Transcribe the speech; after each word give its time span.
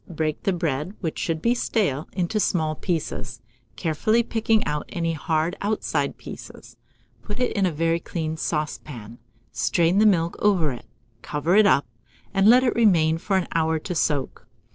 Break 0.09 0.41
the 0.41 0.51
bread, 0.53 0.95
which 0.99 1.19
should 1.19 1.43
be 1.43 1.53
stale, 1.53 2.07
into 2.11 2.39
small 2.39 2.73
pieces, 2.73 3.39
carefully 3.75 4.23
picking 4.23 4.65
out 4.65 4.89
any 4.89 5.13
hard 5.13 5.55
outside 5.61 6.17
pieces; 6.17 6.75
put 7.21 7.39
it 7.39 7.55
in 7.55 7.67
a 7.67 7.71
very 7.71 7.99
clean 7.99 8.35
saucepan, 8.35 9.19
strain 9.51 9.99
the 9.99 10.07
milk 10.07 10.37
over 10.39 10.71
it, 10.71 10.87
cover 11.21 11.55
it 11.55 11.67
up, 11.67 11.85
and 12.33 12.49
let 12.49 12.63
it 12.63 12.73
remain 12.73 13.19
for 13.19 13.37
an 13.37 13.47
hour 13.53 13.77
to 13.77 13.93
soak. 13.93 14.47